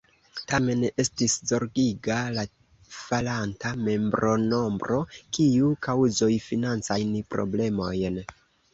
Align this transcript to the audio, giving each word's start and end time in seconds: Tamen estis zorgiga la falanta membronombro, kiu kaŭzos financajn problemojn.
Tamen 0.51 0.85
estis 1.03 1.35
zorgiga 1.51 2.17
la 2.37 2.45
falanta 3.01 3.75
membronombro, 3.91 5.01
kiu 5.39 5.71
kaŭzos 5.89 6.37
financajn 6.51 7.17
problemojn. 7.37 8.23